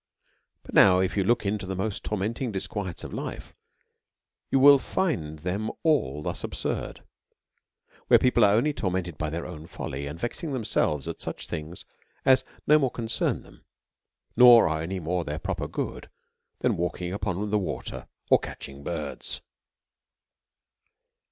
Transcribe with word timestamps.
But 0.63 0.73
now, 0.73 0.99
if 0.99 1.15
you 1.15 1.23
look 1.23 1.45
into 1.45 1.67
all 1.67 1.69
the 1.69 1.75
most 1.75 2.03
torment 2.03 2.41
ing 2.41 2.51
disquiets 2.51 3.03
of 3.03 3.11
Hfe, 3.11 3.53
you 4.49 4.57
will 4.57 4.79
tind 4.79 5.37
them 5.45 5.69
thus 5.83 6.43
absurd; 6.43 7.03
where 8.07 8.17
people 8.17 8.43
are 8.43 8.55
only 8.55 8.73
tormented 8.73 9.19
by 9.19 9.29
their 9.29 9.45
own 9.45 9.67
folly, 9.67 10.07
and 10.07 10.19
vexing 10.19 10.53
themselves 10.53 11.07
at 11.07 11.21
such 11.21 11.45
things 11.45 11.85
as 12.25 12.43
no 12.65 12.79
more 12.79 12.89
con 12.89 13.05
cern 13.09 13.43
them, 13.43 13.63
nor 14.35 14.67
are 14.67 14.81
any 14.81 14.99
more 14.99 15.23
their 15.23 15.37
proper 15.37 15.67
good, 15.67 16.09
than 16.61 16.77
walking 16.77 17.13
upon 17.13 17.51
the 17.51 17.59
water, 17.59 18.07
or 18.31 18.39
catching 18.39 18.83
birds. 18.83 19.41